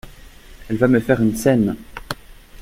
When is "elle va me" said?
0.67-0.99